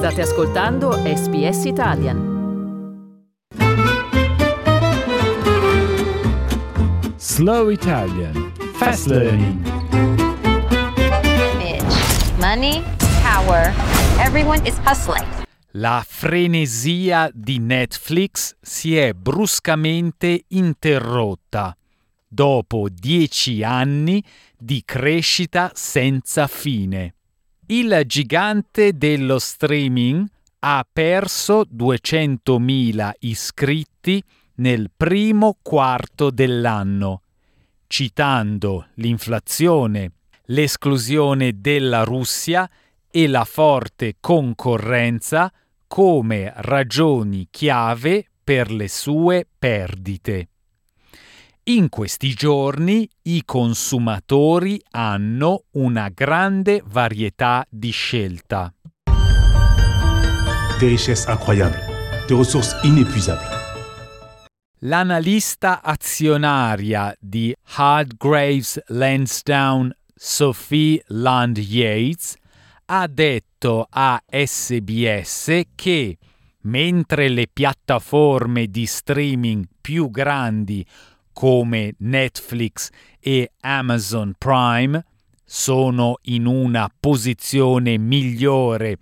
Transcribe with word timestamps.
State 0.00 0.22
ascoltando 0.22 0.92
SBS 0.92 1.64
Italian. 1.66 2.16
Slow 7.18 7.68
Italian 7.68 8.52
Fast 8.78 9.08
Learning 9.08 9.60
money, 12.38 12.82
power. 13.20 13.74
Everyone 14.18 14.66
is 14.66 14.78
hustling. 14.86 15.26
La 15.72 16.02
frenesia 16.08 17.28
di 17.34 17.58
Netflix 17.58 18.56
si 18.58 18.96
è 18.96 19.12
bruscamente 19.12 20.44
interrotta 20.48 21.76
dopo 22.26 22.88
dieci 22.88 23.62
anni 23.62 24.24
di 24.56 24.80
crescita 24.82 25.70
senza 25.74 26.46
fine. 26.46 27.16
Il 27.70 28.02
gigante 28.04 28.94
dello 28.94 29.38
streaming 29.38 30.26
ha 30.58 30.84
perso 30.92 31.64
200.000 31.72 33.12
iscritti 33.20 34.20
nel 34.56 34.90
primo 34.96 35.56
quarto 35.62 36.30
dell'anno, 36.30 37.22
citando 37.86 38.88
l'inflazione, 38.94 40.10
l'esclusione 40.46 41.60
della 41.60 42.02
Russia 42.02 42.68
e 43.08 43.28
la 43.28 43.44
forte 43.44 44.16
concorrenza 44.18 45.52
come 45.86 46.52
ragioni 46.56 47.46
chiave 47.52 48.30
per 48.42 48.72
le 48.72 48.88
sue 48.88 49.46
perdite. 49.56 50.48
In 51.70 51.88
questi 51.88 52.34
giorni 52.34 53.08
i 53.22 53.44
consumatori 53.44 54.82
hanno 54.90 55.66
una 55.74 56.08
grande 56.08 56.82
varietà 56.84 57.64
di 57.70 57.90
scelta. 57.90 58.74
Des 60.80 60.88
richesses 60.88 61.28
incroyables, 61.28 61.80
des 62.26 62.36
ressources 62.36 62.74
inépuisables. 62.82 63.48
L'analista 64.80 65.80
azionaria 65.80 67.14
di 67.20 67.54
Hardgraves 67.76 68.82
Lansdowne 68.88 69.96
Sophie 70.12 71.00
Land 71.06 71.58
Yates 71.58 72.34
ha 72.86 73.06
detto 73.06 73.86
a 73.88 74.20
SBS 74.28 75.60
che 75.76 76.18
mentre 76.62 77.28
le 77.28 77.46
piattaforme 77.46 78.66
di 78.66 78.86
streaming 78.86 79.66
più 79.80 80.10
grandi 80.10 80.84
come 81.40 81.94
Netflix 82.00 82.90
e 83.18 83.52
Amazon 83.60 84.34
Prime 84.36 85.02
sono 85.42 86.18
in 86.24 86.44
una 86.44 86.92
posizione 87.00 87.96
migliore 87.96 88.98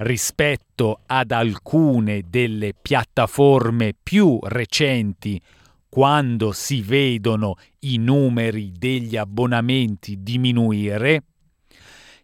rispetto 0.00 1.00
ad 1.06 1.30
alcune 1.30 2.24
delle 2.28 2.74
piattaforme 2.74 3.94
più 3.94 4.38
recenti 4.42 5.40
quando 5.88 6.52
si 6.52 6.82
vedono 6.82 7.54
i 7.78 7.96
numeri 7.96 8.72
degli 8.76 9.16
abbonamenti 9.16 10.22
diminuire, 10.22 11.22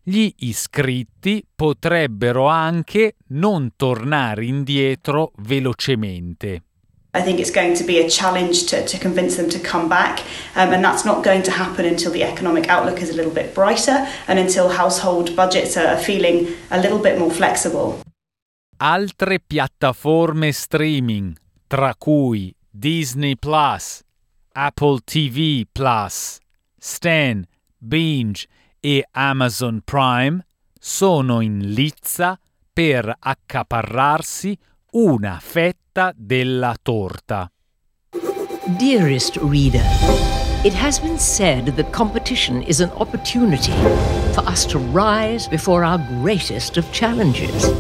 gli 0.03 0.31
iscritti 0.41 1.43
potrebbero 1.55 2.47
anche 2.47 3.15
non 3.29 3.71
tornare 3.75 4.45
indietro 4.45 5.33
velocemente. 5.39 6.61
I 7.17 7.22
think 7.22 7.41
it's 7.41 7.50
going 7.50 7.75
to 7.77 7.84
be 7.84 7.98
a 8.00 8.11
challenge 8.11 8.67
to, 8.67 8.84
to 8.86 8.98
convince 8.98 9.36
them 9.36 9.48
to 9.48 9.59
come 9.59 9.89
back, 9.89 10.20
um, 10.55 10.75
and 10.75 10.84
that's 10.84 11.06
not 11.06 11.25
going 11.25 11.42
to 11.45 11.50
happen 11.50 11.86
until 11.86 12.12
the 12.12 12.22
economic 12.22 12.69
outlook 12.69 13.00
is 13.00 13.09
a 13.09 13.14
little 13.14 13.33
bit 13.33 13.55
brighter 13.55 14.06
and 14.28 14.39
until 14.39 14.69
household 14.69 15.34
budgets 15.34 15.78
are 15.78 15.97
feeling 15.97 16.55
a 16.70 16.78
little 16.78 16.98
bit 16.98 17.19
more 17.19 17.31
flexible. 17.31 18.03
Altre 18.77 19.39
piattaforme 19.39 20.53
streaming, 20.53 21.39
tra 21.67 21.94
cui 21.94 22.55
Disney 22.70 23.34
Plus, 23.34 24.03
Apple 24.53 25.00
TV 25.03 25.64
Plus, 25.72 26.38
Stan, 26.78 27.47
Binge 27.78 28.47
e 28.78 29.03
Amazon 29.12 29.81
Prime, 29.83 30.44
sono 30.78 31.41
in 31.41 31.72
lizza 31.72 32.38
per 32.75 33.10
accaparrarsi 33.19 34.54
una 34.92 35.38
fetta 35.41 36.12
della 36.14 36.74
torta. 36.80 37.50
Dearest 38.78 39.36
reader, 39.36 39.84
it 40.64 40.74
has 40.74 40.98
been 40.98 41.19
said 41.19 41.74
that 41.76 41.92
competition 41.92 42.62
is 42.62 42.80
an 42.80 42.91
opportunity 42.97 43.72
for 44.32 44.44
us 44.48 44.64
to 44.66 44.78
rise 44.78 45.48
before 45.48 45.84
our 45.84 45.98
greatest 46.20 46.76
of 46.76 46.91
challenges. 46.92 47.70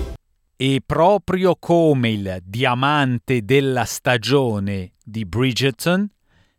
E 0.56 0.80
proprio 0.84 1.56
come 1.56 2.10
il 2.10 2.38
diamante 2.42 3.44
della 3.44 3.84
stagione 3.84 4.92
di 5.02 5.26
Bridgerton, 5.26 6.08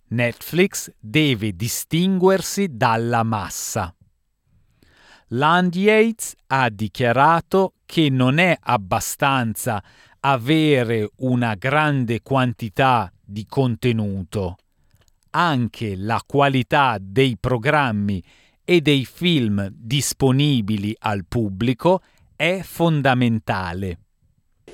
Netflix 0.10 0.92
deve 1.00 1.56
distinguersi 1.56 2.68
dalla 2.70 3.24
massa. 3.24 3.92
Land 5.32 5.76
Yates 5.76 6.36
ha 6.48 6.70
dichiarato 6.70 7.74
che 7.86 8.10
non 8.10 8.38
è 8.38 8.56
abbastanza 8.58 9.84
avere 10.22 11.10
una 11.18 11.56
grande 11.56 12.22
quantità 12.22 13.12
di 13.24 13.46
contenuto. 13.48 14.58
Anche 15.32 15.96
la 15.96 16.22
qualità 16.26 16.98
dei 17.00 17.38
programmi 17.40 18.24
e 18.64 18.82
dei 18.82 19.06
film 19.06 19.70
disponibili 19.72 20.96
al 21.00 21.26
pubblico 21.28 22.02
è 22.36 22.62
fondamentale. 22.64 24.00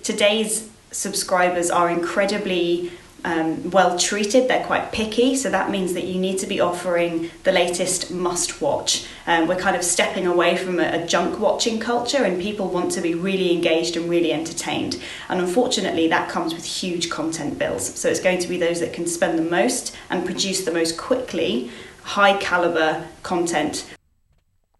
Today's 0.02 0.70
subscribers 0.90 1.70
are 1.70 1.92
incredibly 1.92 2.92
um, 3.26 3.72
well 3.72 3.98
treated, 3.98 4.48
they're 4.48 4.66
quite 4.66 4.92
picky, 4.92 5.36
so 5.36 5.50
that 5.50 5.70
means 5.70 5.94
that 5.94 6.06
you 6.06 6.20
need 6.20 6.40
to 6.40 6.48
be 6.48 6.60
offering 6.60 7.32
the 7.44 7.52
latest 7.52 8.12
must 8.12 8.62
watch. 8.62 9.06
Um, 9.26 9.48
we're 9.48 9.60
kind 9.60 9.76
of 9.76 9.84
stepping 9.84 10.28
away 10.28 10.58
from 10.58 10.80
a, 10.80 11.04
a, 11.04 11.08
junk 11.08 11.40
watching 11.40 11.80
culture, 11.80 12.24
and 12.24 12.42
people 12.42 12.68
want 12.68 12.92
to 12.94 13.02
be 13.02 13.14
really 13.14 13.54
engaged 13.54 13.96
and 13.96 14.10
really 14.10 14.34
entertained. 14.34 15.00
And 15.30 15.40
unfortunately, 15.40 16.08
that 16.10 16.30
comes 16.30 16.54
with 16.54 16.66
huge 16.66 17.10
content 17.10 17.58
bills. 17.58 17.98
So 17.98 18.10
it's 18.10 18.20
going 18.20 18.40
to 18.40 18.48
be 18.48 18.58
those 18.58 18.82
that 18.82 18.92
can 18.92 19.08
spend 19.08 19.40
the 19.40 19.50
most 19.50 19.96
and 20.10 20.26
produce 20.26 20.66
the 20.66 20.74
most 20.74 20.98
quickly 20.98 21.72
high 22.04 22.38
caliber 22.38 23.08
content. 23.22 23.86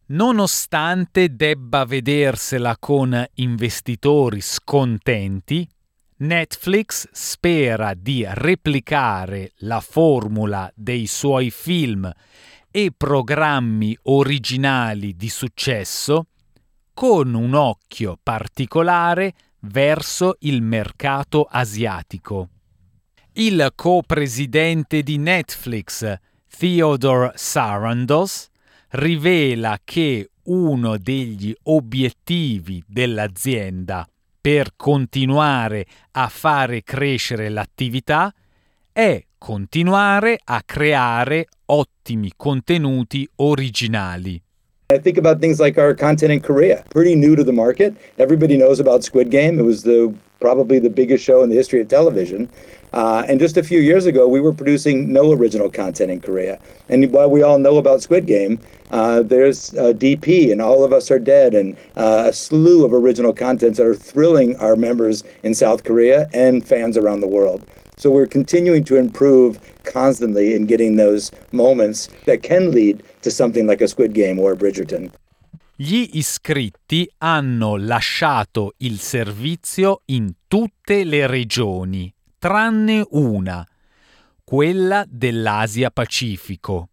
Nonostante 0.06 1.34
debba 1.34 1.86
vedersela 1.86 2.76
con 2.78 3.26
investitori 3.36 4.42
scontenti, 4.42 5.68
Netflix 6.18 7.08
spera 7.12 7.94
di 7.96 8.24
replicare 8.28 9.52
la 9.58 9.80
formula 9.80 10.72
dei 10.76 11.08
suoi 11.08 11.50
film 11.50 12.10
e 12.70 12.92
programmi 12.96 13.98
originali 14.04 15.16
di 15.16 15.30
successo 15.30 16.28
con 16.94 17.34
un 17.34 17.56
occhio 17.56 18.18
particolare 18.22 19.34
verso 19.62 20.36
il 20.42 20.62
mercato 20.62 21.48
asiatico. 21.50 22.50
Il 23.34 23.72
co-presidente 23.74 25.02
di 25.02 25.18
Netflix, 25.18 26.14
Theodore 26.48 27.32
Sarandos, 27.36 28.50
rivela 28.90 29.80
che 29.84 30.30
uno 30.44 30.98
degli 30.98 31.54
obiettivi 31.64 32.84
dell'azienda 32.86 34.08
per 34.44 34.74
continuare 34.76 35.86
a 36.12 36.28
fare 36.28 36.84
crescere 36.84 37.48
l'attività 37.48 38.34
è 38.92 39.26
continuare 39.38 40.38
a 40.44 40.62
creare 40.64 41.48
ottimi 41.68 42.30
contenuti 42.36 43.26
originali. 43.38 44.44
I 44.94 45.00
think 45.00 45.18
about 45.18 45.42
things 45.42 45.60
like 45.60 45.80
our 45.80 45.96
content 45.96 46.32
in 46.32 46.40
Korea, 46.40 46.86
pretty 46.92 47.16
new 47.16 47.36
to 47.36 47.44
the 47.44 47.52
market. 47.52 47.96
Everybody 48.20 48.58
knows 48.58 48.80
about 48.80 49.04
Squid 49.04 49.32
Game. 49.32 49.58
It 49.58 49.64
was 49.64 49.82
the 49.82 50.14
probably 50.40 50.78
the 50.78 50.90
biggest 50.90 51.24
show 51.24 51.42
in 51.42 51.50
the 51.50 51.56
history 51.56 51.82
of 51.82 51.88
television. 51.88 52.48
Uh, 52.92 53.24
and 53.28 53.40
just 53.40 53.58
a 53.58 53.64
few 53.64 53.80
years 53.80 54.06
ago, 54.06 54.28
we 54.28 54.40
were 54.40 54.54
producing 54.54 55.12
no 55.12 55.32
original 55.32 55.68
content 55.68 56.12
in 56.12 56.22
Korea. 56.22 56.60
And 56.90 57.12
while 57.12 57.30
we 57.30 57.42
all 57.42 57.58
know 57.58 57.78
about 57.78 58.04
Squid 58.04 58.28
Game, 58.28 58.60
uh, 58.92 59.24
there's 59.24 59.74
uh, 59.74 59.94
DP 59.94 60.52
and 60.52 60.62
All 60.62 60.84
of 60.84 60.94
Us 60.94 61.10
Are 61.10 61.18
Dead 61.18 61.56
and 61.56 61.76
uh, 61.96 62.26
a 62.28 62.34
slew 62.34 62.86
of 62.86 62.94
original 62.94 63.34
contents 63.34 63.80
that 63.80 63.88
are 63.88 63.96
thrilling 63.96 64.56
our 64.58 64.76
members 64.76 65.24
in 65.42 65.56
South 65.56 65.84
Korea 65.84 66.30
and 66.34 66.64
fans 66.68 66.98
around 66.98 67.22
the 67.22 67.28
world. 67.28 67.66
So 67.98 68.10
we're 68.10 68.28
continuing 68.28 68.84
to 68.86 68.96
improve 68.96 69.60
constantly 69.84 70.56
in 70.56 70.66
getting 70.66 70.96
those 70.98 71.32
moments 71.52 72.10
that 72.26 72.42
can 72.42 72.72
lead 72.72 73.04
to 73.22 73.30
something 73.30 73.68
like 73.68 73.82
a 73.82 73.88
Squid 73.88 74.14
Game 74.14 74.40
or 74.40 74.56
Bridgerton. 74.56 75.12
Gli 75.76 76.12
iscritti 76.14 77.10
hanno 77.18 77.78
lasciato 77.78 78.74
il 78.78 79.00
servizio 79.00 80.02
in 80.06 80.32
tutte 80.48 81.04
le 81.04 81.26
regioni 81.28 82.14
tranne 82.44 83.08
una, 83.12 83.66
quella 84.44 85.06
dell'Asia 85.08 85.90
Pacifico, 85.92 86.90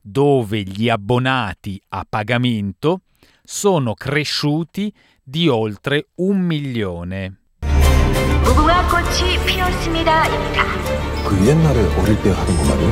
dove 0.00 0.62
gli 0.62 0.88
abbonati 0.88 1.80
a 1.88 2.06
pagamento 2.08 3.00
sono 3.42 3.94
cresciuti 3.94 4.94
di 5.20 5.48
oltre 5.48 6.06
un 6.16 6.38
milione. 6.38 7.41
무궁화 8.43 8.87
꽃이 8.89 9.37
피었습니다입니다. 9.45 10.65
그 11.27 11.47
옛날에 11.47 11.79
어릴 11.95 12.21
때 12.21 12.31
하던 12.31 12.57
거 12.57 12.63
말이야? 12.63 12.91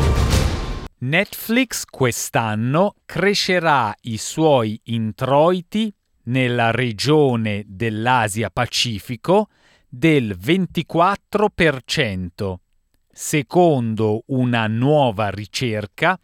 Netflix 1.02 1.84
quest'anno 1.86 2.94
crescerà 3.06 3.94
i 4.02 4.18
suoi 4.18 4.80
introiti 4.86 5.94
nella 6.24 6.72
regione 6.72 7.64
dell'Asia 7.68 8.50
Pacifico 8.50 9.50
del 9.88 10.36
24%, 10.42 12.56
secondo 13.12 14.24
una 14.28 14.68
nuova 14.68 15.30
ricerca 15.30 16.18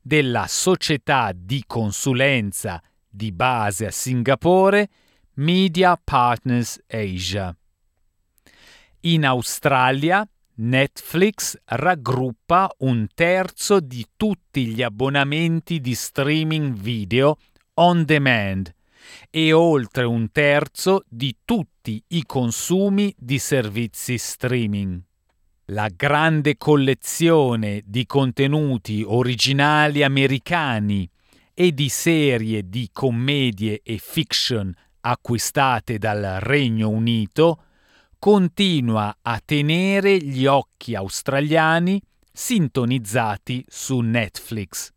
della 0.00 0.46
società 0.46 1.32
di 1.34 1.64
consulenza 1.66 2.80
di 3.08 3.32
base 3.32 3.86
a 3.86 3.90
Singapore 3.90 4.88
Media 5.34 6.00
Partners 6.02 6.78
Asia. 6.86 7.54
In 9.05 9.25
Australia 9.25 10.25
Netflix 10.55 11.57
raggruppa 11.65 12.73
un 12.79 13.07
terzo 13.13 13.81
di 13.81 14.05
tutti 14.15 14.67
gli 14.67 14.81
abbonamenti 14.81 15.81
di 15.81 15.93
streaming 15.93 16.73
video 16.73 17.35
on 17.75 18.05
demand 18.05 18.73
e 19.29 19.51
oltre 19.51 20.05
un 20.05 20.31
terzo 20.31 21.03
di 21.09 21.35
tutti 21.43 22.01
i 22.09 22.23
consumi 22.25 23.13
di 23.17 23.39
servizi 23.39 24.17
streaming. 24.17 25.01
La 25.65 25.89
grande 25.93 26.55
collezione 26.55 27.81
di 27.83 28.05
contenuti 28.05 29.03
originali 29.05 30.01
americani 30.01 31.09
e 31.53 31.73
di 31.73 31.89
serie 31.89 32.69
di 32.69 32.87
commedie 32.93 33.81
e 33.83 33.97
fiction 33.97 34.73
acquistate 35.01 35.97
dal 35.97 36.37
Regno 36.39 36.87
Unito 36.87 37.63
continua 38.23 39.17
a 39.21 39.41
tenere 39.43 40.17
gli 40.17 40.45
occhi 40.45 40.95
australiani 40.95 42.01
sintonizzati 42.31 43.65
su 43.67 43.99
Netflix. 43.99 44.91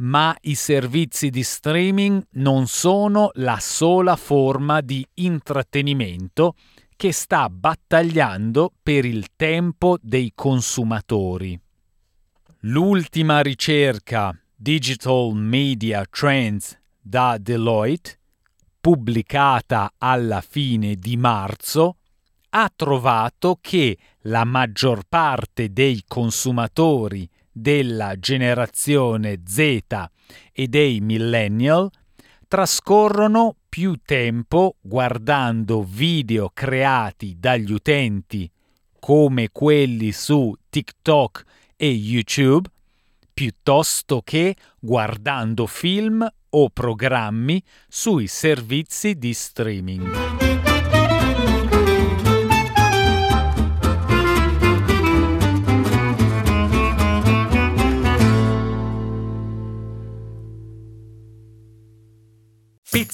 Ma 0.00 0.36
i 0.42 0.54
servizi 0.56 1.30
di 1.30 1.42
streaming 1.42 2.22
non 2.32 2.66
sono 2.66 3.30
la 3.36 3.56
sola 3.58 4.14
forma 4.16 4.82
di 4.82 5.06
intrattenimento 5.14 6.56
che 6.96 7.12
sta 7.12 7.48
battagliando 7.48 8.74
per 8.82 9.06
il 9.06 9.28
tempo 9.34 9.96
dei 10.02 10.32
consumatori. 10.34 11.58
L'ultima 12.64 13.40
ricerca 13.40 14.38
Digital 14.54 15.32
Media 15.34 16.04
Trends 16.10 16.78
da 17.00 17.38
Deloitte 17.40 18.18
pubblicata 18.86 19.94
alla 19.98 20.40
fine 20.40 20.94
di 20.94 21.16
marzo, 21.16 21.96
ha 22.50 22.70
trovato 22.72 23.58
che 23.60 23.98
la 24.20 24.44
maggior 24.44 25.02
parte 25.08 25.72
dei 25.72 26.04
consumatori 26.06 27.28
della 27.50 28.16
generazione 28.16 29.40
Z 29.44 29.80
e 30.52 30.68
dei 30.68 31.00
millennial 31.00 31.90
trascorrono 32.46 33.56
più 33.68 33.98
tempo 34.04 34.76
guardando 34.80 35.82
video 35.82 36.50
creati 36.54 37.34
dagli 37.40 37.72
utenti 37.72 38.48
come 39.00 39.48
quelli 39.50 40.12
su 40.12 40.54
TikTok 40.70 41.42
e 41.74 41.88
YouTube 41.88 42.68
piuttosto 43.34 44.22
che 44.22 44.54
guardando 44.78 45.66
film 45.66 46.24
o 46.58 46.70
programmi 46.70 47.62
sui 47.86 48.26
servizi 48.26 49.16
di 49.16 49.34
streaming. 49.34 50.65